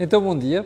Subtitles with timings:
[0.00, 0.64] Então, bom dia.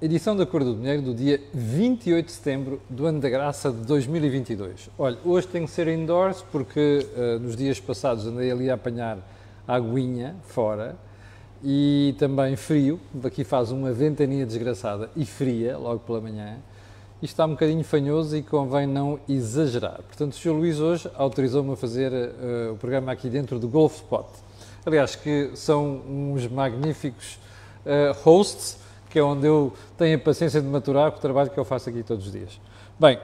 [0.00, 3.84] Edição da Cor do Dinheiro do dia 28 de setembro do ano da graça de
[3.84, 4.88] 2022.
[4.96, 9.18] Olha, hoje tenho que ser indoors porque uh, nos dias passados andei ali a apanhar
[9.66, 10.94] aguinha fora
[11.62, 13.00] e também frio.
[13.24, 16.58] Aqui faz uma ventania desgraçada e fria logo pela manhã.
[17.20, 20.02] Isto está um bocadinho fanhoso e convém não exagerar.
[20.06, 20.52] Portanto, o Sr.
[20.52, 24.28] Luís hoje autorizou-me a fazer uh, o programa aqui dentro do Golf Spot.
[24.86, 27.40] Aliás, que são uns magníficos
[27.88, 28.78] uh, hosts
[29.08, 32.02] que é onde eu tenho a paciência de maturar o trabalho que eu faço aqui
[32.02, 32.60] todos os dias.
[32.98, 33.18] Bem,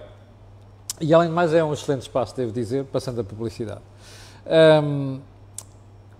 [1.00, 3.80] e além de mais é um excelente espaço, devo dizer, passando a publicidade.
[4.82, 5.20] Um,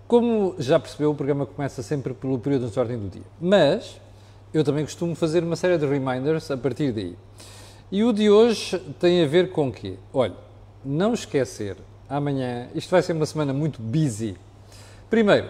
[0.07, 3.99] como já percebeu, o programa começa sempre pelo período de ordem do dia, mas
[4.53, 7.15] eu também costumo fazer uma série de reminders a partir daí.
[7.91, 9.95] E o de hoje tem a ver com o quê?
[10.13, 10.35] Olha,
[10.83, 11.77] não esquecer,
[12.07, 14.37] amanhã, isto vai ser uma semana muito busy.
[15.09, 15.49] Primeiro,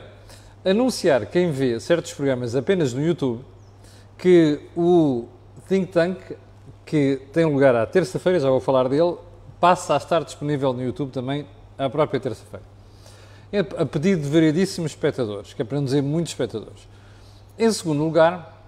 [0.66, 3.46] anunciar quem vê certos programas apenas no YouTube
[4.18, 5.26] que o
[5.68, 6.18] Think Tank,
[6.86, 9.16] que tem lugar à terça-feira, já vou falar dele,
[9.60, 11.46] passa a estar disponível no YouTube também
[11.78, 12.66] à própria terça-feira.
[13.52, 16.88] É a pedido de variedíssimos espectadores, que é para não dizer muitos espectadores.
[17.58, 18.62] Em segundo lugar,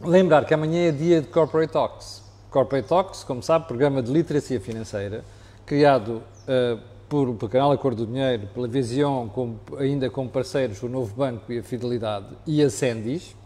[0.00, 2.22] lembrar que amanhã é dia de Corporate Talks.
[2.50, 5.24] Corporate Talks, como sabe, programa de literacia financeira,
[5.64, 11.14] criado uh, por, canal Acordo do Dinheiro, pela Vision, com, ainda com parceiros o Novo
[11.14, 13.36] Banco e a Fidelidade e a Sendis,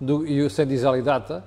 [0.00, 1.44] do, e o Sendizal Data.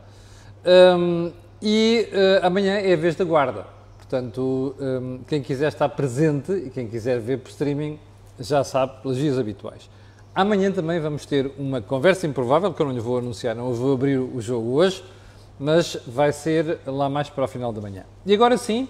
[0.66, 1.30] Um,
[1.62, 3.66] e uh, amanhã é a vez da guarda.
[3.98, 8.00] Portanto, um, quem quiser estar presente e quem quiser ver por streaming
[8.40, 9.90] já sabe pelas vias habituais.
[10.34, 13.94] Amanhã também vamos ter uma conversa improvável, que eu não lhe vou anunciar, não vou
[13.94, 15.04] abrir o jogo hoje,
[15.60, 18.06] mas vai ser lá mais para o final da manhã.
[18.26, 18.88] E agora sim,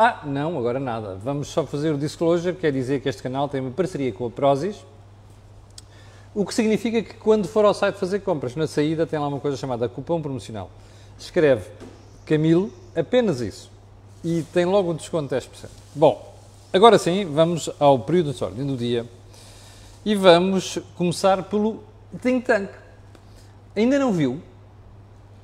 [0.00, 1.16] ah, não, agora nada.
[1.16, 4.30] Vamos só fazer o disclosure, quer dizer que este canal tem uma parceria com a
[4.30, 4.76] Prozis,
[6.32, 9.40] o que significa que quando for ao site fazer compras, na saída tem lá uma
[9.40, 10.70] coisa chamada cupom promocional.
[11.18, 11.68] Escreve
[12.24, 13.72] Camilo, apenas isso.
[14.22, 15.68] E tem logo um desconto de 10%.
[15.96, 16.32] Bom,
[16.72, 19.04] agora sim, vamos ao período de ordem do dia.
[20.04, 21.82] E vamos começar pelo
[22.22, 22.70] Think Tank.
[23.74, 24.40] Ainda não viu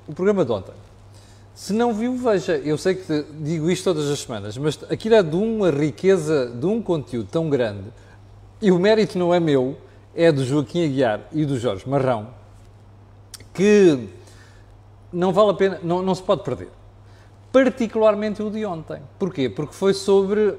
[0.07, 0.84] o programa de ontem?
[1.55, 2.57] Se não viu, veja.
[2.57, 6.65] Eu sei que digo isto todas as semanas, mas aquilo é de uma riqueza, de
[6.65, 7.85] um conteúdo tão grande.
[8.61, 9.77] E o mérito não é meu,
[10.13, 12.27] é do Joaquim Aguiar e do Jorge Marrão,
[13.53, 14.09] que
[15.13, 16.67] não vale a pena, não, não se pode perder.
[17.53, 19.01] Particularmente o de ontem.
[19.17, 19.47] Porquê?
[19.49, 20.57] Porque foi sobre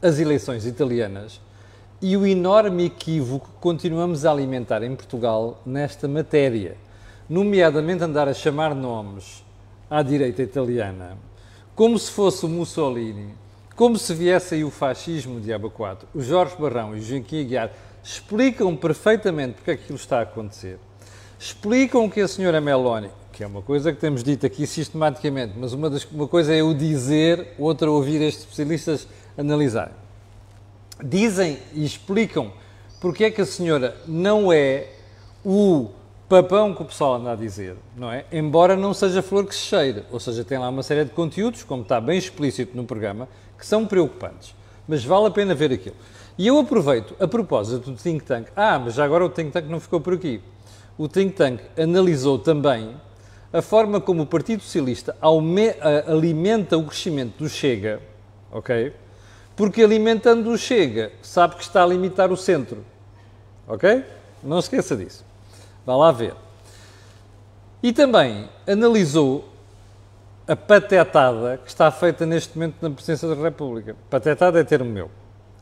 [0.00, 1.42] as eleições italianas
[2.00, 6.78] e o enorme equívoco que continuamos a alimentar em Portugal nesta matéria,
[7.28, 9.44] nomeadamente andar a chamar nomes
[9.92, 11.18] à direita italiana,
[11.74, 13.34] como se fosse Mussolini,
[13.76, 16.06] como se viesse aí o fascismo de Abacuato.
[16.14, 17.70] O Jorge Barrão e o Joaquim Aguiar
[18.02, 20.78] explicam perfeitamente porque é que aquilo está a acontecer,
[21.38, 25.74] explicam que a senhora Meloni, que é uma coisa que temos dito aqui sistematicamente, mas
[25.74, 29.94] uma, das, uma coisa é o dizer, outra ouvir estes especialistas analisarem.
[31.04, 32.50] Dizem e explicam
[32.98, 34.88] porque é que a senhora não é
[35.44, 35.90] o
[36.32, 38.24] papão que o pessoal anda a dizer, não é?
[38.32, 41.62] Embora não seja flor que se cheire, ou seja, tem lá uma série de conteúdos,
[41.62, 43.28] como está bem explícito no programa,
[43.58, 44.54] que são preocupantes.
[44.88, 45.94] Mas vale a pena ver aquilo.
[46.38, 49.66] E eu aproveito, a propósito do Think Tank, ah, mas já agora o Think Tank
[49.66, 50.40] não ficou por aqui.
[50.96, 52.96] O Think Tank analisou também
[53.52, 55.14] a forma como o Partido Socialista
[56.06, 58.00] alimenta o crescimento do Chega,
[58.50, 58.94] ok?
[59.54, 62.82] Porque alimentando o Chega, sabe que está a limitar o centro,
[63.68, 64.02] ok?
[64.42, 65.30] Não esqueça disso.
[65.84, 66.34] Vá lá ver.
[67.82, 69.48] E também analisou
[70.46, 73.96] a patetada que está feita neste momento na Presidência da República.
[74.10, 75.10] Patetada é termo meu.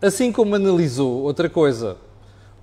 [0.00, 1.96] Assim como analisou outra coisa,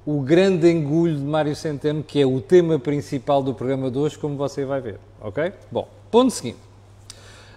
[0.05, 4.17] o grande engulho de Mário Centeno, que é o tema principal do programa de hoje,
[4.17, 5.51] como você vai ver, ok?
[5.71, 6.59] Bom, ponto seguinte.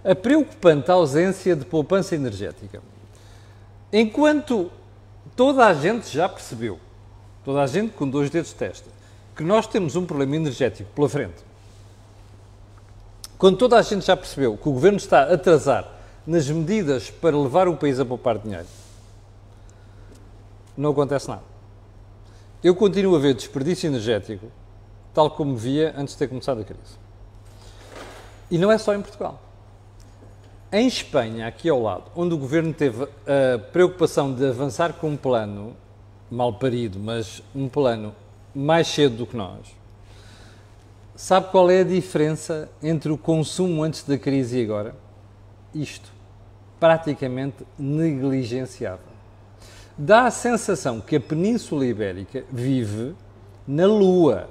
[0.04, 2.82] A preocupante ausência de poupança energética.
[3.92, 4.70] Enquanto
[5.36, 6.78] toda a gente já percebeu,
[7.44, 8.90] toda a gente com dois dedos de testa,
[9.40, 11.42] que nós temos um problema energético pela frente,
[13.38, 15.90] quando toda a gente já percebeu que o governo está a atrasar
[16.26, 18.66] nas medidas para levar o país a poupar dinheiro,
[20.76, 21.40] não acontece nada.
[22.62, 24.52] Eu continuo a ver desperdício energético,
[25.14, 26.98] tal como via antes de ter começado a crise.
[28.50, 29.40] E não é só em Portugal.
[30.70, 35.16] Em Espanha, aqui ao lado, onde o governo teve a preocupação de avançar com um
[35.16, 35.74] plano
[36.30, 38.14] mal parido, mas um plano
[38.54, 39.74] mais cedo do que nós,
[41.14, 44.94] sabe qual é a diferença entre o consumo antes da crise e agora?
[45.74, 46.10] Isto.
[46.78, 49.10] Praticamente negligenciável
[50.00, 53.14] dá a sensação que a Península Ibérica vive
[53.68, 54.48] na Lua.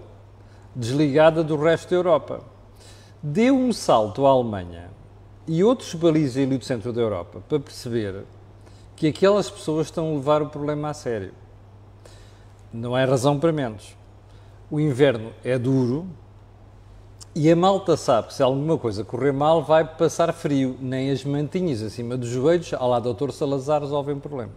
[0.75, 2.41] desligada do resto da Europa.
[3.21, 4.91] Deu um salto à Alemanha
[5.47, 8.23] e outros países ali do centro da Europa para perceber
[8.95, 11.33] que aquelas pessoas estão a levar o problema a sério.
[12.71, 13.95] Não é razão para menos.
[14.69, 16.05] O inverno é duro
[17.35, 21.23] e a malta sabe que se alguma coisa correr mal vai passar frio, nem as
[21.23, 23.31] mantinhas acima dos joelhos, ao lado do Dr.
[23.31, 24.51] Salazar, resolvem problema.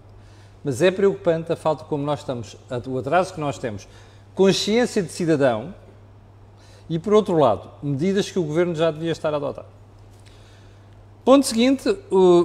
[0.65, 2.57] Mas é preocupante a falta como nós estamos,
[2.87, 3.89] o atraso que nós temos,
[4.35, 5.75] consciência de cidadão
[6.89, 9.67] e, por outro lado, medidas que o governo já devia estar a adotar.
[11.25, 11.85] Ponto seguinte,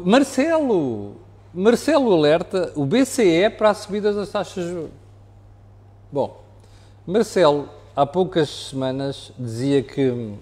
[0.06, 1.16] Marcelo.
[1.54, 5.07] Marcelo alerta o BCE para a subida das taxas de juros.
[6.12, 6.42] Bom,
[7.06, 10.38] Marcelo, há poucas semanas, dizia que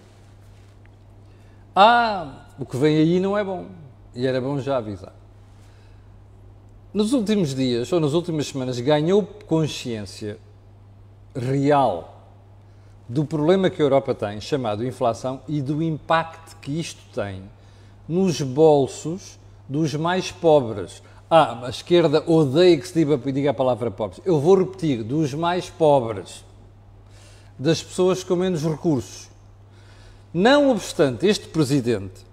[1.76, 3.66] ah, o que vem aí não é bom.
[4.14, 5.14] E era bom já avisar.
[6.94, 10.38] Nos últimos dias, ou nas últimas semanas, ganhou consciência
[11.36, 12.16] real
[13.10, 17.44] do problema que a Europa tem, chamado inflação, e do impacto que isto tem
[18.08, 21.04] nos bolsos dos mais pobres.
[21.30, 24.22] Ah, a esquerda odeia que se diga, diga a palavra pobres.
[24.24, 26.46] Eu vou repetir, dos mais pobres,
[27.58, 29.28] das pessoas com menos recursos.
[30.32, 32.24] Não obstante, este presidente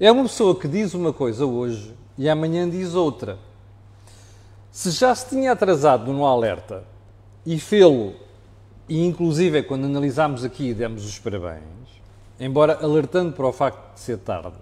[0.00, 3.38] é uma pessoa que diz uma coisa hoje e amanhã diz outra.
[4.72, 6.82] Se já se tinha atrasado no alerta
[7.44, 8.14] e fê-lo,
[8.88, 11.62] e inclusive quando analisámos aqui demos os parabéns,
[12.40, 14.56] embora alertando para o facto de ser tarde,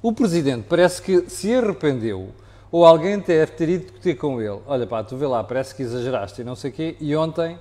[0.00, 2.30] o Presidente parece que se arrependeu
[2.70, 4.60] ou alguém deve ter ido discutir com ele.
[4.66, 6.96] Olha pá, tu vê lá, parece que exageraste e não sei o quê.
[7.00, 7.58] E ontem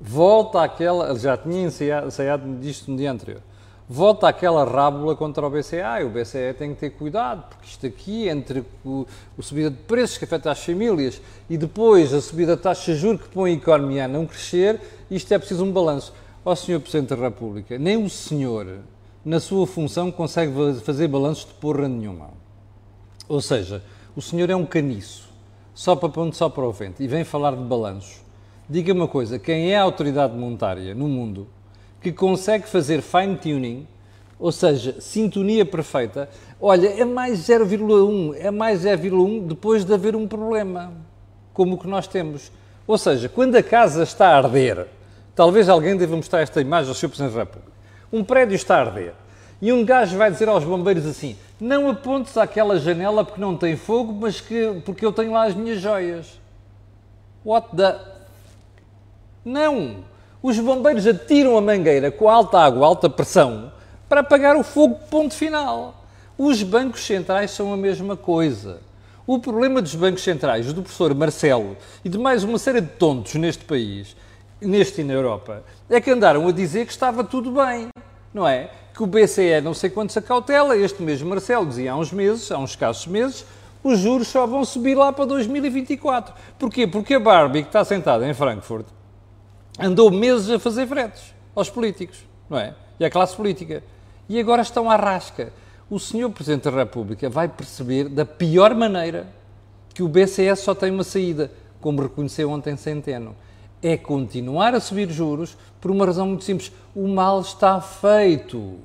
[0.00, 3.40] volta àquela, já tinha ensaiado disto no dia anterior,
[3.88, 5.80] volta àquela rábula contra o BCE.
[5.80, 9.06] Ah, o BCE tem que ter cuidado, porque isto aqui, entre o,
[9.38, 12.98] o subida de preços que afeta as famílias e depois a subida de taxa de
[12.98, 14.80] juros que põe a economia a não crescer,
[15.10, 16.12] isto é preciso um balanço.
[16.44, 16.80] Ó Sr.
[16.80, 18.80] Presidente da República, nem o senhor
[19.24, 22.30] na sua função, consegue fazer balanços de porra nenhuma.
[23.28, 23.82] Ou seja,
[24.16, 25.28] o senhor é um caniço,
[25.74, 28.20] só para ponto, só para o vento, e vem falar de balanços.
[28.68, 31.46] Diga uma coisa: quem é a autoridade monetária no mundo
[32.00, 33.86] que consegue fazer fine-tuning,
[34.38, 36.28] ou seja, sintonia perfeita,
[36.60, 40.92] olha, é mais 0,1, é mais 0,1 depois de haver um problema,
[41.52, 42.50] como o que nós temos.
[42.86, 44.88] Ou seja, quando a casa está a arder,
[45.34, 47.08] talvez alguém deva mostrar esta imagem ao Sr.
[47.08, 47.72] Presidente da República
[48.12, 49.14] um prédio está a arder
[49.62, 53.76] e um gajo vai dizer aos bombeiros assim: não apontes àquela janela porque não tem
[53.76, 56.40] fogo, mas que, porque eu tenho lá as minhas joias.
[57.44, 57.96] What the.
[59.44, 60.04] Não!
[60.42, 63.72] Os bombeiros atiram a mangueira com alta água, alta pressão,
[64.08, 66.04] para apagar o fogo, ponto final.
[66.36, 68.80] Os bancos centrais são a mesma coisa.
[69.24, 73.34] O problema dos bancos centrais, do professor Marcelo e de mais uma série de tontos
[73.36, 74.16] neste país,
[74.60, 77.88] neste e na Europa, é que andaram a dizer que estava tudo bem,
[78.32, 78.70] não é?
[78.94, 82.50] Que o BCE não sei quantos a cautela, este mesmo Marcelo dizia há uns meses,
[82.50, 83.44] há uns escassos meses,
[83.82, 86.34] os juros só vão subir lá para 2024.
[86.58, 86.86] Porquê?
[86.86, 88.86] Porque a Barbie, que está sentada em Frankfurt,
[89.78, 92.74] andou meses a fazer fretes aos políticos, não é?
[93.00, 93.82] E à classe política.
[94.28, 95.52] E agora estão à rasca.
[95.90, 99.26] O senhor Presidente da República vai perceber da pior maneira
[99.92, 101.50] que o BCE só tem uma saída,
[101.80, 103.34] como reconheceu ontem Centeno
[103.82, 106.70] é continuar a subir juros por uma razão muito simples.
[106.94, 108.76] O mal está feito.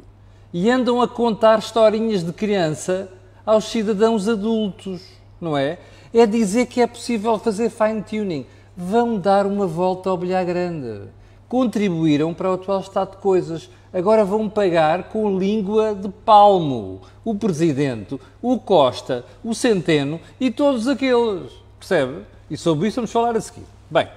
[0.52, 3.10] E andam a contar historinhas de criança
[3.46, 5.02] aos cidadãos adultos,
[5.40, 5.78] não é?
[6.14, 8.46] É dizer que é possível fazer fine-tuning.
[8.76, 11.02] Vão dar uma volta ao bilhar grande.
[11.48, 13.70] Contribuíram para o atual estado de coisas.
[13.94, 17.02] Agora vão pagar com língua de palmo.
[17.24, 21.52] O Presidente, o Costa, o Centeno e todos aqueles.
[21.80, 22.22] Percebe?
[22.50, 23.66] E sobre isso vamos falar a seguir.
[23.90, 24.08] Bem,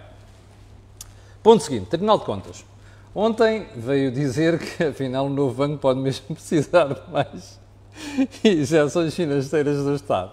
[1.42, 2.64] Ponto seguinte, Tribunal de Contas.
[3.14, 7.59] Ontem veio dizer que, afinal, o novo banco pode mesmo precisar de mais
[8.44, 10.32] injeções financeiras do Estado.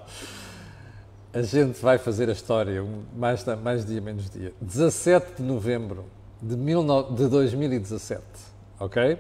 [1.33, 2.85] A gente vai fazer a história
[3.15, 4.53] mais, mais dia, menos dia.
[4.59, 6.05] 17 de novembro
[6.41, 8.21] de, de 2017,
[8.77, 9.17] ok?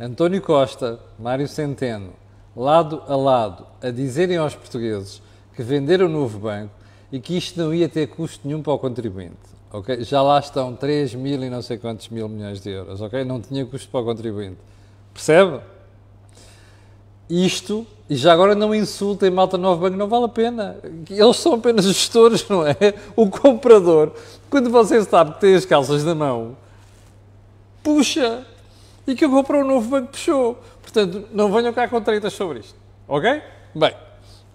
[0.00, 2.14] António Costa, Mário Centeno,
[2.56, 5.22] lado a lado, a dizerem aos portugueses
[5.54, 6.74] que venderam o novo banco
[7.12, 10.04] e que isto não ia ter custo nenhum para o contribuinte ok?
[10.04, 13.24] Já lá estão 3 mil e não sei quantos mil milhões de euros, ok?
[13.24, 14.58] Não tinha custo para o contribuinte.
[15.12, 15.60] Percebe?
[17.28, 20.76] Isto, e já agora não insultem malta Novo Banco, não vale a pena.
[21.08, 22.76] Eles são apenas gestores, não é?
[23.16, 24.12] O comprador,
[24.50, 26.56] quando você sabe que tem as calças na mão,
[27.82, 28.46] puxa,
[29.06, 30.58] e que comprou um novo banco puxou.
[30.82, 32.74] Portanto, não venham cá com tretas sobre isto,
[33.08, 33.42] ok?
[33.74, 33.94] Bem,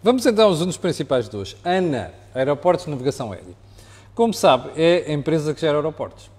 [0.03, 1.57] vamos então aos assuntos principais de hoje.
[1.63, 3.66] ANA, Aeroportos de Navegação Aérea.
[4.17, 6.31] Como sabe, é a empresa que gera aeroportos.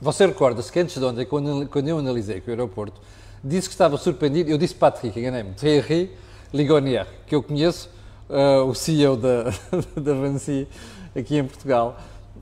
[0.00, 2.98] Você recorda-se que antes de ontem, quando, quando eu analisei com o aeroporto,
[3.44, 6.10] disse que estava surpreendido, eu disse Patrick, enganei-me, Thierry
[6.50, 7.90] Ligonier, que eu conheço,
[8.30, 9.50] uh, o CEO da,
[10.00, 10.66] da Vancy
[11.14, 11.94] aqui em Portugal,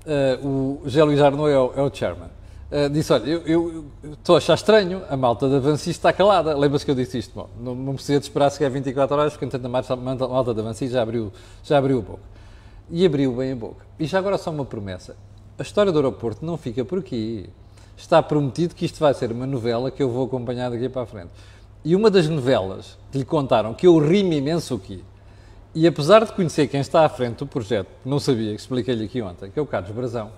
[0.06, 2.28] uh, o José Luís é o, é o chairman.
[2.70, 6.56] Uh, disse, olha, eu, estou a achar estranho, a malta da Vancy está calada.
[6.56, 7.34] Lembra-se que eu disse isto?
[7.34, 9.96] Bom, não, não precisa de esperar sequer 24 horas, porque entanto a
[10.28, 11.32] malta da Vancy já abriu,
[11.64, 12.39] já abriu a boca.
[12.90, 13.86] E abriu bem a boca.
[13.98, 15.16] E já agora só uma promessa.
[15.58, 17.48] A história do aeroporto não fica por aqui.
[17.96, 21.06] Está prometido que isto vai ser uma novela que eu vou acompanhar daqui para a
[21.06, 21.30] frente.
[21.84, 25.04] E uma das novelas que lhe contaram, que eu ri-me imenso aqui,
[25.72, 29.22] e apesar de conhecer quem está à frente do projeto, não sabia, que expliquei-lhe aqui
[29.22, 30.32] ontem, que é o Carlos Brazão,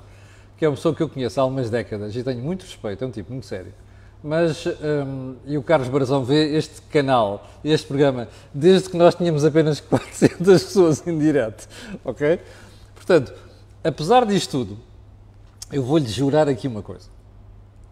[0.58, 3.06] que é uma pessoa que eu conheço há algumas décadas e tenho muito respeito, é
[3.06, 3.72] um tipo muito sério.
[4.22, 9.44] Mas, um, e o Carlos Brazão vê este canal, este programa, desde que nós tínhamos
[9.44, 11.68] apenas 400 pessoas em direto,
[12.04, 12.38] ok?
[12.94, 13.34] Portanto,
[13.82, 14.78] apesar disto tudo,
[15.72, 17.08] eu vou-lhe jurar aqui uma coisa.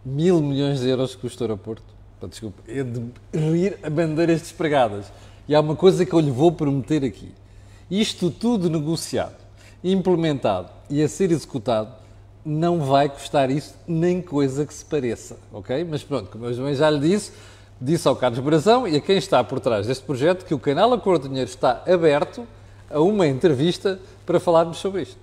[0.05, 2.01] Mil milhões de euros custa o aeroporto.
[2.29, 5.11] Desculpa, é de rir a bandeiras despregadas.
[5.49, 7.33] E há uma coisa que eu lhe vou prometer aqui.
[7.91, 9.37] Isto tudo negociado,
[9.83, 12.00] implementado e a ser executado
[12.45, 15.85] não vai custar isso nem coisa que se pareça, ok?
[15.85, 17.33] Mas pronto, como eu também já lhe disse,
[17.81, 20.93] disse ao Carlos Brazão e a quem está por trás deste projeto que o canal
[20.93, 22.47] Acordo Dinheiro está aberto
[22.91, 25.19] a uma entrevista para falarmos sobre isto,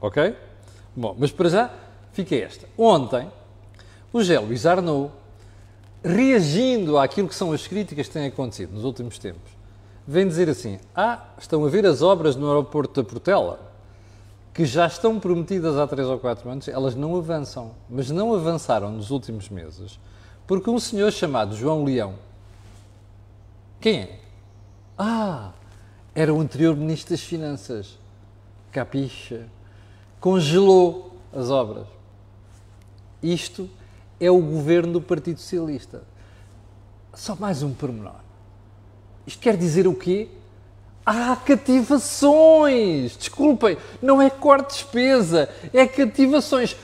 [0.00, 0.34] ok?
[0.96, 1.70] Bom, mas para já
[2.12, 2.66] fica esta.
[2.76, 3.30] Ontem,
[4.12, 5.10] o Gé Luís Arnaud
[6.02, 9.50] reagindo àquilo que são as críticas que têm acontecido nos últimos tempos,
[10.06, 13.67] vem dizer assim: Ah, estão a ver as obras no aeroporto da Portela,
[14.58, 17.76] que já estão prometidas há 3 ou 4 anos, elas não avançam.
[17.88, 20.00] Mas não avançaram nos últimos meses,
[20.48, 22.16] porque um senhor chamado João Leão.
[23.80, 24.20] Quem é?
[24.98, 25.52] Ah,
[26.12, 28.00] era o anterior Ministro das Finanças.
[28.72, 29.46] Capixa.
[30.18, 31.86] Congelou as obras.
[33.22, 33.70] Isto
[34.18, 36.02] é o governo do Partido Socialista.
[37.14, 38.22] Só mais um pormenor.
[39.24, 40.28] Isto quer dizer o quê?
[41.10, 43.16] Há cativações!
[43.16, 46.76] Desculpem, não é corte de despesa, é cativações.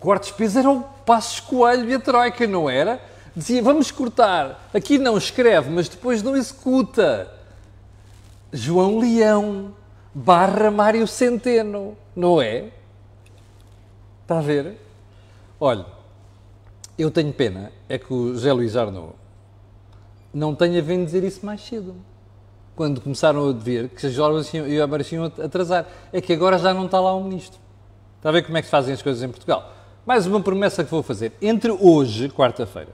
[0.00, 3.00] Corte de despesa era o Passos Coelho e a Troika, não era?
[3.34, 4.68] Dizia, vamos cortar.
[4.74, 7.32] Aqui não escreve, mas depois não executa.
[8.52, 9.74] João Leão
[10.12, 12.68] barra Mário Centeno, não é?
[14.20, 14.78] Está a ver?
[15.58, 15.86] Olha,
[16.98, 19.14] eu tenho pena, é que o José Luís Arnaud
[20.34, 21.96] não tenha vindo dizer isso mais cedo.
[22.76, 24.52] Quando começaram a ver que as obras
[25.12, 25.86] iam atrasar.
[26.12, 27.60] É que agora já não está lá o ministro.
[28.16, 29.72] Está a ver como é que se fazem as coisas em Portugal?
[30.04, 31.32] Mais uma promessa que vou fazer.
[31.40, 32.90] Entre hoje, quarta-feira,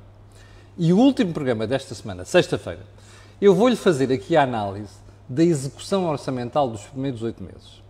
[0.77, 2.81] e o último programa desta semana, sexta-feira,
[3.41, 4.93] eu vou-lhe fazer aqui a análise
[5.29, 7.83] da execução orçamental dos primeiros oito meses.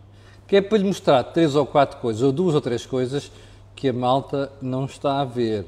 [0.47, 3.33] Que é para lhe mostrar três ou quatro coisas, ou duas ou três coisas,
[3.75, 5.65] que a malta não está a ver.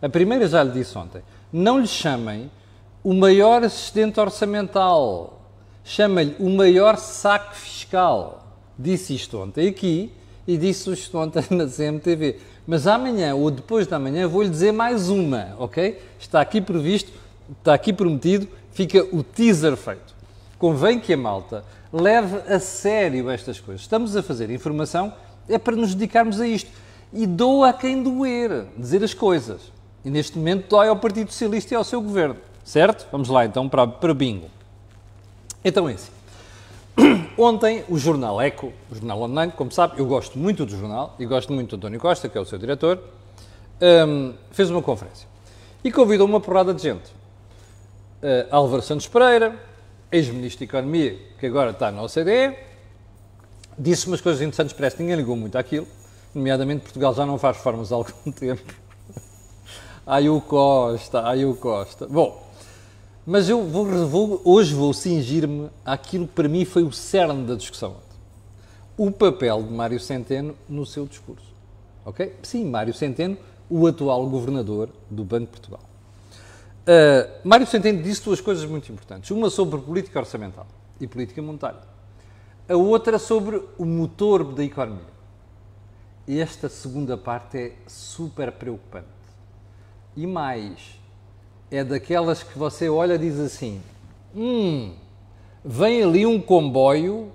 [0.00, 1.22] A primeira já lhe disse ontem.
[1.52, 2.50] Não lhe chamem
[3.02, 5.40] o maior assistente orçamental.
[5.84, 8.46] Chama-lhe o maior saco fiscal.
[8.78, 10.10] Disse isto ontem aqui
[10.46, 12.40] e disse isto ontem na CMTV.
[12.66, 16.00] Mas amanhã ou depois da manhã vou-lhe dizer mais uma, ok?
[16.18, 17.12] Está aqui previsto,
[17.58, 20.14] está aqui prometido, fica o teaser feito.
[20.58, 21.62] Convém que a malta
[21.92, 23.82] leve a sério estas coisas.
[23.82, 25.12] Estamos a fazer informação
[25.48, 26.70] é para nos dedicarmos a isto.
[27.12, 29.60] E doa a quem doer, dizer as coisas.
[30.04, 32.36] E neste momento dói ao Partido Socialista e ao seu governo.
[32.64, 33.06] Certo?
[33.12, 34.48] Vamos lá então para, para bingo.
[35.64, 36.12] Então é assim.
[37.38, 41.26] Ontem o jornal Eco, o jornal online, como sabe, eu gosto muito do jornal e
[41.26, 43.02] gosto muito do António Costa, que é o seu diretor,
[44.06, 45.26] um, fez uma conferência
[45.82, 47.10] e convidou uma porrada de gente.
[48.22, 49.54] Uh, Álvaro Santos Pereira,
[50.12, 52.56] ex-ministro de Economia, que agora está na OCDE,
[53.78, 55.86] disse umas coisas interessantes, parece que ninguém ligou muito àquilo,
[56.34, 58.62] nomeadamente Portugal já não faz reformas há algum tempo
[60.06, 62.06] Ai o Costa, ai o Costa.
[62.06, 62.43] Bom,
[63.26, 67.54] mas eu vou, vou hoje vou cingir-me àquilo que para mim foi o cerne da
[67.54, 67.96] discussão.
[68.96, 71.52] O papel de Mário Centeno no seu discurso.
[72.04, 72.36] Ok?
[72.42, 73.36] Sim, Mário Centeno,
[73.68, 75.80] o atual governador do Banco de Portugal.
[76.84, 79.30] Uh, Mário Centeno disse duas coisas muito importantes.
[79.30, 80.66] Uma sobre política orçamental
[81.00, 81.80] e política monetária.
[82.68, 85.14] A outra sobre o motor da economia.
[86.28, 89.06] Esta segunda parte é super preocupante.
[90.16, 90.98] E mais,
[91.70, 93.80] é daquelas que você olha e diz assim:
[94.34, 94.92] hum,
[95.64, 97.32] vem ali um comboio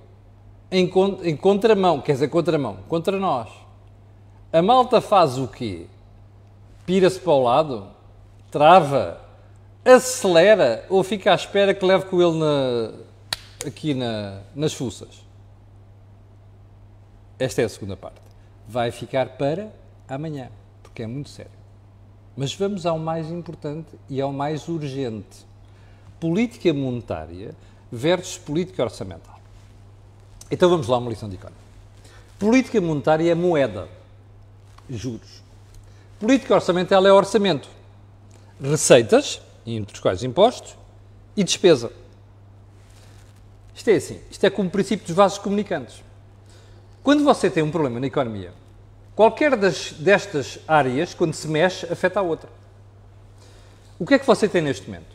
[0.71, 0.89] em,
[1.24, 3.50] em contramão, quer dizer, contramão, contra nós.
[4.51, 5.86] A malta faz o quê?
[6.86, 7.88] Pira-se para o lado?
[8.50, 9.21] Trava?
[9.86, 10.86] Acelera?
[10.89, 12.91] Ou fica à espera que leve com ele na,
[13.67, 15.24] aqui na, nas fuças?
[17.38, 18.19] Esta é a segunda parte.
[18.67, 19.71] Vai ficar para
[20.07, 20.50] amanhã
[21.00, 21.58] que é muito sério.
[22.39, 25.46] Mas vamos ao mais importante e ao mais urgente:
[26.22, 27.53] política monetária
[27.91, 29.38] versus política orçamental.
[30.50, 31.60] Então vamos lá, uma lição de economia.
[32.39, 33.89] Política monetária é moeda,
[34.89, 35.43] juros.
[36.17, 37.67] Política orçamental é orçamento,
[38.62, 40.77] receitas, entre os quais impostos,
[41.36, 41.91] e despesa.
[43.75, 46.01] Isto é assim, isto é como o princípio dos vasos comunicantes.
[47.03, 48.53] Quando você tem um problema na economia,
[49.19, 52.49] qualquer das, destas áreas, quando se mexe, afeta a outra.
[53.99, 55.13] O que é que você tem neste momento?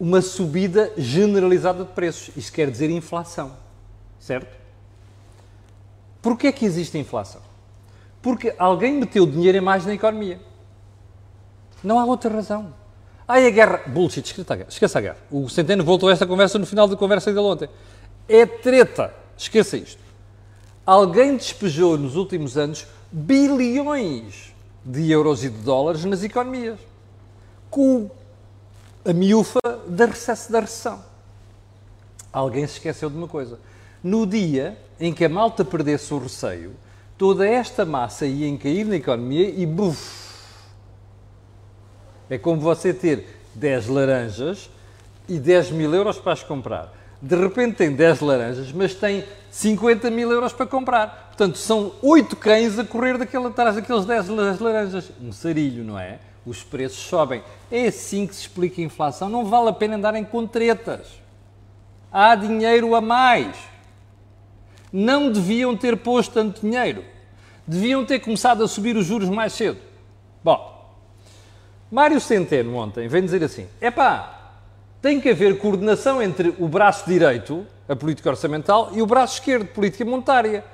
[0.00, 2.36] Uma subida generalizada de preços.
[2.36, 3.56] Isto quer dizer inflação,
[4.18, 4.52] certo?
[6.20, 7.40] Porquê é que existe inflação?
[8.20, 10.40] Porque alguém meteu dinheiro em mais na economia.
[11.84, 12.74] Não há outra razão.
[13.28, 13.82] Ai, a guerra.
[13.86, 14.26] Bullshit,
[14.68, 15.18] esqueça a guerra.
[15.30, 17.68] O Centeno voltou a esta conversa no final da conversa dele ontem.
[18.28, 19.14] É treta.
[19.38, 20.02] Esqueça isto.
[20.84, 22.86] Alguém despejou nos últimos anos
[23.18, 24.54] bilhões
[24.84, 26.78] de euros e de dólares nas economias.
[27.70, 28.10] Com
[29.02, 31.02] a miúfa da recesso da recessão.
[32.30, 33.58] Alguém se esqueceu de uma coisa.
[34.04, 36.74] No dia em que a malta perdesse o receio,
[37.16, 40.26] toda esta massa ia cair na economia e buf!
[42.28, 44.68] É como você ter 10 laranjas
[45.26, 46.92] e 10 mil euros para as comprar.
[47.22, 51.25] De repente tem 10 laranjas, mas tem 50 mil euros para comprar.
[51.36, 54.28] Portanto, são 8 cães a correr daquele, atrás daqueles 10
[54.58, 55.12] laranjas.
[55.20, 56.18] Um sarilho, não é?
[56.46, 57.42] Os preços sobem.
[57.70, 59.28] É assim que se explica a inflação.
[59.28, 61.20] Não vale a pena andarem com tretas.
[62.10, 63.54] Há dinheiro a mais.
[64.90, 67.04] Não deviam ter posto tanto dinheiro.
[67.66, 69.78] Deviam ter começado a subir os juros mais cedo.
[70.42, 70.96] Bom,
[71.90, 74.54] Mário Centeno ontem vem dizer assim: é pá,
[75.02, 79.66] tem que haver coordenação entre o braço direito, a política orçamental, e o braço esquerdo,
[79.66, 80.64] política monetária.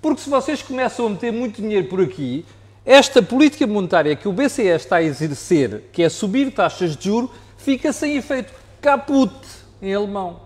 [0.00, 2.44] Porque se vocês começam a meter muito dinheiro por aqui,
[2.84, 7.30] esta política monetária que o BCE está a exercer, que é subir taxas de juro,
[7.56, 8.52] fica sem efeito.
[8.80, 9.34] Caput,
[9.82, 10.40] em alemão.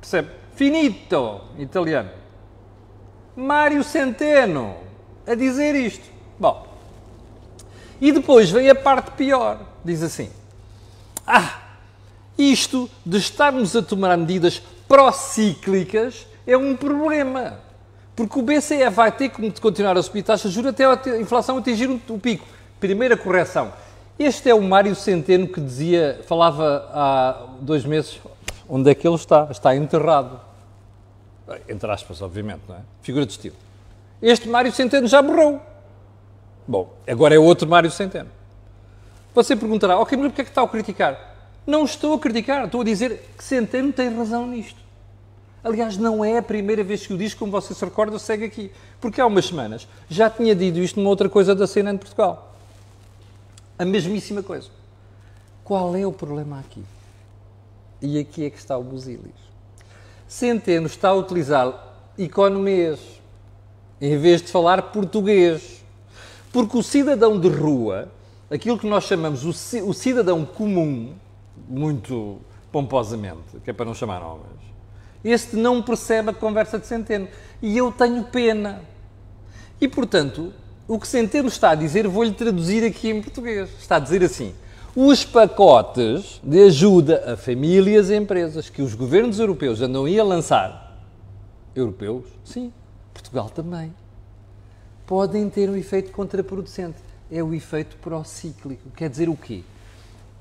[0.00, 0.30] Percebe?
[0.54, 2.10] Finito, italiano.
[3.36, 4.76] Mário Centeno
[5.26, 6.04] a dizer isto.
[6.38, 6.66] Bom,
[8.00, 9.60] e depois vem a parte pior.
[9.84, 10.30] Diz assim:
[11.26, 11.60] Ah,
[12.36, 17.60] isto de estarmos a tomar medidas procíclicas é um problema.
[18.14, 21.56] Porque o BCE vai ter que continuar a subir taxas de juros até a inflação
[21.56, 22.46] atingir o pico.
[22.78, 23.72] Primeira correção.
[24.18, 28.20] Este é o Mário Centeno que dizia, falava há dois meses,
[28.68, 29.48] onde é que ele está?
[29.50, 30.40] Está enterrado.
[31.68, 32.80] Entre aspas, obviamente, não é?
[33.00, 33.56] Figura de estilo.
[34.20, 35.60] Este Mário Centeno já morreu.
[36.68, 38.28] Bom, agora é outro Mário Centeno.
[39.34, 41.34] Você perguntará, ok, mas porquê é que está a criticar?
[41.66, 44.81] Não estou a criticar, estou a dizer que Centeno tem razão nisto.
[45.64, 48.70] Aliás, não é a primeira vez que o diz, como você se recorda, segue aqui.
[49.00, 52.56] Porque há umas semanas já tinha dito isto numa outra coisa da CNN de Portugal.
[53.78, 54.68] A mesmíssima coisa.
[55.62, 56.82] Qual é o problema aqui?
[58.00, 59.30] E aqui é que está o busilis.
[60.26, 62.98] Centeno está a utilizar economês
[64.00, 65.84] em vez de falar português.
[66.52, 68.08] Porque o cidadão de rua,
[68.50, 71.14] aquilo que nós chamamos o cidadão comum,
[71.68, 72.40] muito
[72.72, 74.61] pomposamente, que é para não chamar nomes,
[75.24, 77.28] este não percebe a conversa de Centeno.
[77.60, 78.82] E eu tenho pena.
[79.80, 80.52] E, portanto,
[80.86, 83.70] o que Centeno está a dizer, vou-lhe traduzir aqui em português.
[83.78, 84.54] Está a dizer assim:
[84.94, 91.02] os pacotes de ajuda a famílias e empresas que os governos europeus andam a lançar,
[91.74, 92.70] europeus, sim,
[93.14, 93.94] Portugal também,
[95.06, 96.98] podem ter um efeito contraproducente.
[97.30, 98.90] É o efeito procíclico.
[98.94, 99.62] Quer dizer o quê?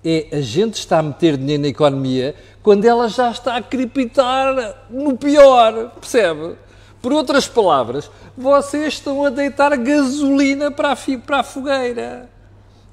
[0.03, 4.75] É a gente está a meter dinheiro na economia quando ela já está a crepitar
[4.89, 6.55] no pior, percebe?
[7.01, 12.29] Por outras palavras, vocês estão a deitar gasolina para a, para a fogueira.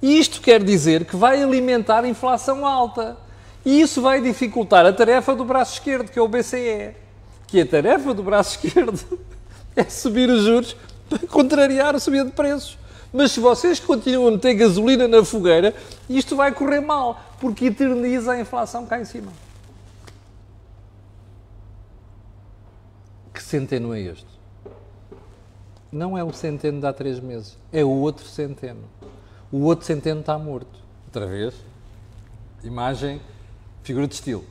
[0.00, 3.16] E isto quer dizer que vai alimentar a inflação alta.
[3.64, 6.94] E isso vai dificultar a tarefa do braço esquerdo, que é o BCE.
[7.46, 9.18] Que a tarefa do braço esquerdo
[9.76, 10.74] é subir os juros
[11.10, 12.78] para contrariar a subida de preços.
[13.12, 15.74] Mas se vocês continuam a meter gasolina na fogueira,
[16.08, 19.32] isto vai correr mal, porque eterniza a inflação cá em cima.
[23.48, 24.26] Centeno é este?
[25.90, 28.84] Não é o centeno de há três meses, é o outro centeno.
[29.50, 30.78] O outro centeno está morto.
[31.06, 31.54] Outra vez,
[32.62, 33.20] imagem,
[33.82, 34.44] figura de estilo.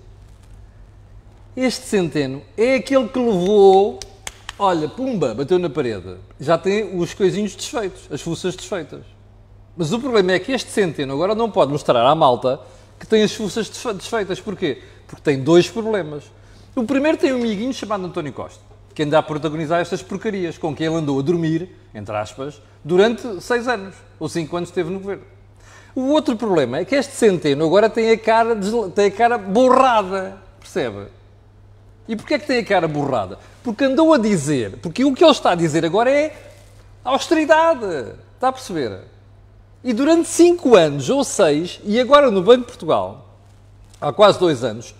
[1.55, 3.99] Este centeno é aquele que levou
[4.59, 6.15] Olha, pumba, bateu na parede.
[6.39, 9.03] Já tem os coisinhos desfeitos, as fuças desfeitas.
[9.75, 12.59] Mas o problema é que este centeno agora não pode mostrar à malta
[12.99, 14.39] que tem as fuças desfeitas.
[14.39, 14.81] Porquê?
[15.05, 16.23] Porque tem dois problemas.
[16.75, 18.59] O primeiro tem um amiguinho chamado António Costa,
[18.97, 23.39] que anda a protagonizar estas porcarias, com que ele andou a dormir, entre aspas, durante
[23.43, 25.21] seis anos, ou cinco anos esteve no governo.
[25.93, 28.57] O outro problema é que este Centeno agora tem a cara,
[28.95, 31.09] tem a cara borrada, percebe?
[32.07, 33.37] E porquê é que tem a cara borrada?
[33.63, 36.35] Porque andou a dizer, porque o que ele está a dizer agora é
[37.03, 39.01] austeridade, está a perceber?
[39.83, 43.29] E durante cinco anos ou seis, e agora no Banco de Portugal,
[44.01, 44.95] há quase dois anos,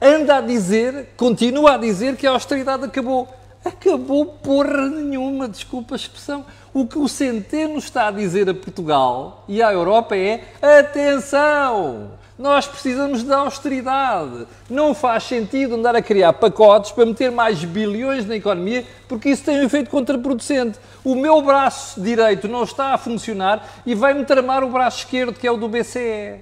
[0.00, 3.28] anda a dizer, continua a dizer que a austeridade acabou.
[3.64, 6.44] Acabou porra nenhuma, desculpa a expressão.
[6.72, 12.12] O que o Centeno está a dizer a Portugal e à Europa é: atenção!
[12.38, 14.46] Nós precisamos de austeridade.
[14.70, 19.42] Não faz sentido andar a criar pacotes para meter mais bilhões na economia, porque isso
[19.42, 20.78] tem um efeito contraproducente.
[21.04, 25.48] O meu braço direito não está a funcionar e vai-me tramar o braço esquerdo, que
[25.48, 26.38] é o do BCE.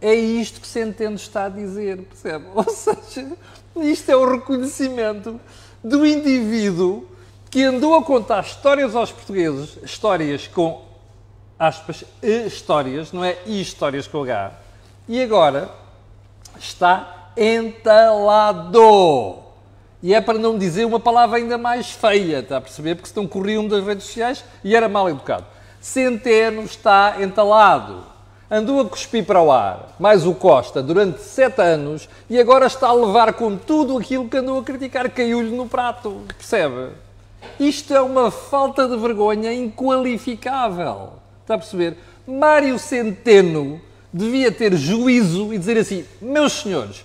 [0.00, 2.46] É isto que Centeno está a dizer, percebe?
[2.54, 3.32] Ou seja,
[3.76, 5.40] isto é o reconhecimento
[5.82, 7.06] do indivíduo
[7.50, 10.82] que andou a contar histórias aos portugueses, histórias com
[11.58, 14.52] aspas, histórias, não é histórias com H,
[15.06, 15.68] e agora
[16.58, 18.80] está entalado.
[20.02, 22.94] E é para não dizer uma palavra ainda mais feia, está a perceber?
[22.94, 25.44] Porque senão corriam das redes sociais e era mal educado.
[25.80, 28.06] Centeno está entalado.
[28.50, 32.88] Andou a cuspir para o ar, mais o Costa, durante sete anos e agora está
[32.88, 36.22] a levar com tudo aquilo que andou a criticar, caiu-lhe no prato.
[36.36, 36.88] Percebe?
[37.60, 41.10] Isto é uma falta de vergonha inqualificável.
[41.42, 41.96] Está a perceber?
[42.26, 43.80] Mário Centeno
[44.12, 47.04] devia ter juízo e dizer assim: meus senhores,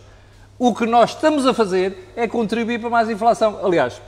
[0.58, 3.60] o que nós estamos a fazer é contribuir para mais inflação.
[3.64, 4.02] Aliás,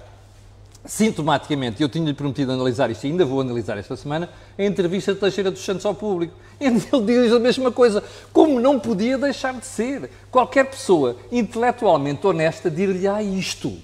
[0.87, 5.19] sintomaticamente, eu tinha-lhe prometido analisar isto e ainda vou analisar esta semana, a entrevista de
[5.19, 6.33] Teixeira dos Santos ao público.
[6.59, 8.03] Ele diz a mesma coisa.
[8.33, 10.09] Como não podia deixar de ser?
[10.31, 13.77] Qualquer pessoa intelectualmente honesta dir-lhe-á isto.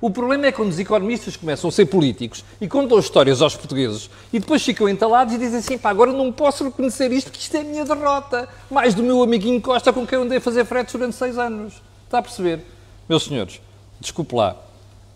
[0.00, 4.10] O problema é quando os economistas começam a ser políticos e contam histórias aos portugueses
[4.30, 7.56] e depois ficam entalados e dizem assim: pá, agora não posso reconhecer isto porque isto
[7.56, 8.48] é a minha derrota.
[8.70, 11.82] Mais do meu amiguinho Costa com quem andei a fazer fretes durante seis anos.
[12.04, 12.60] Está a perceber?
[13.08, 13.60] Meus senhores,
[14.00, 14.65] desculpe lá.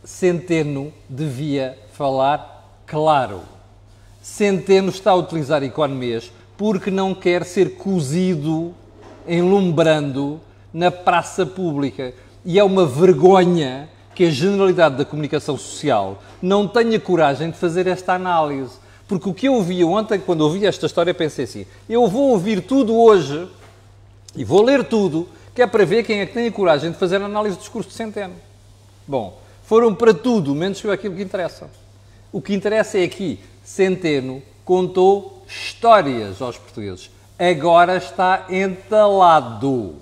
[0.05, 3.43] Centeno devia falar claro.
[4.23, 8.75] Centeno está a utilizar economias porque não quer ser cozido,
[9.27, 10.41] enlumbrando
[10.73, 12.13] na praça pública.
[12.45, 17.87] E é uma vergonha que a generalidade da comunicação social não tenha coragem de fazer
[17.87, 18.73] esta análise.
[19.09, 22.61] Porque o que eu ouvi ontem, quando ouvi esta história, pensei assim: eu vou ouvir
[22.61, 23.49] tudo hoje
[24.37, 26.99] e vou ler tudo, que é para ver quem é que tem a coragem de
[26.99, 28.35] fazer a análise do discurso de Centeno.
[29.09, 29.40] Bom,
[29.71, 31.71] foram para tudo, menos aquilo que interessa.
[32.33, 37.09] O que interessa é aqui: Centeno contou histórias aos portugueses.
[37.39, 39.95] Agora está entalado.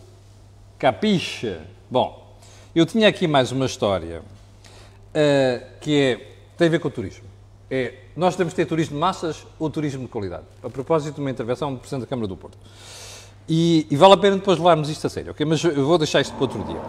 [0.79, 1.61] Capixa?
[1.91, 2.35] Bom,
[2.75, 6.17] eu tinha aqui mais uma história uh, que é,
[6.57, 7.25] tem a ver com o turismo.
[7.71, 10.45] É, nós devemos ter turismo de massas ou turismo de qualidade.
[10.63, 12.57] A propósito de uma intervenção do Presidente da Câmara do Porto.
[13.47, 15.45] E, e, vale a pena depois levarmos isto a sério, ok?
[15.45, 16.81] Mas eu vou deixar isto para outro dia.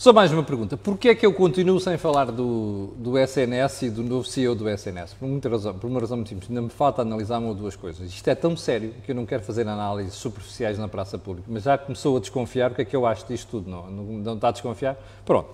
[0.00, 0.78] Só mais uma pergunta.
[0.78, 4.66] Porquê é que eu continuo sem falar do, do SNS e do novo CEO do
[4.66, 5.12] SNS?
[5.12, 6.48] Por, muita razão, por uma razão muito simples.
[6.48, 8.08] Ainda me falta analisar uma ou duas coisas.
[8.08, 11.46] Isto é tão sério que eu não quero fazer análises superficiais na praça pública.
[11.52, 12.70] Mas já começou a desconfiar.
[12.70, 13.70] O que é que eu acho disto tudo?
[13.70, 14.96] Não, não, não está a desconfiar?
[15.22, 15.50] Pronto.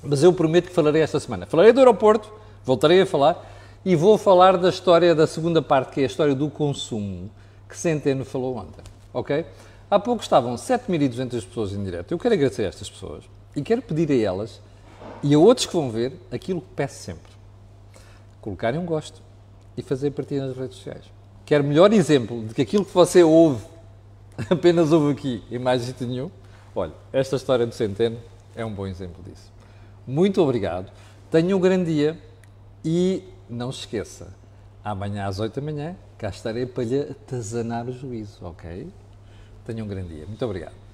[0.00, 1.44] Mas eu prometo que falarei esta semana.
[1.44, 2.32] Falarei do aeroporto,
[2.64, 3.52] voltarei a falar,
[3.84, 7.28] e vou falar da história da segunda parte, que é a história do consumo,
[7.68, 8.84] que Centeno falou ontem.
[9.12, 9.44] Ok?
[9.90, 12.12] Há pouco estavam 7.200 pessoas em direto.
[12.12, 13.24] Eu quero agradecer a estas pessoas
[13.56, 14.60] e quero pedir a elas
[15.22, 17.32] e a outros que vão ver aquilo que peço sempre:
[18.40, 19.22] colocarem um gosto
[19.76, 21.04] e fazer partida nas redes sociais.
[21.44, 23.64] Quero melhor exemplo de que aquilo que você ouve,
[24.50, 26.30] apenas ouve aqui e mais sítio nenhum.
[26.74, 28.18] Olha, esta história do Centeno
[28.54, 29.50] é um bom exemplo disso.
[30.06, 30.92] Muito obrigado.
[31.30, 32.20] Tenha um grande dia
[32.84, 34.28] e não se esqueça,
[34.84, 38.88] amanhã às 8 da manhã cá estarei para lhe atazanar o juízo, ok?
[39.64, 40.26] Tenha um grande dia.
[40.26, 40.85] Muito obrigado.